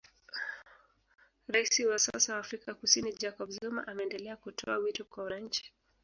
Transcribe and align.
Raisi 1.47 1.85
wa 1.85 1.99
sasa 1.99 2.33
wa 2.33 2.39
Afrika 2.39 2.73
Kusini 2.73 3.13
Jacob 3.13 3.49
Zuma 3.49 3.87
ameendelea 3.87 4.37
kutoa 4.37 4.77
wito 4.77 5.05
kwa 5.05 5.23
wananchi 5.23 5.73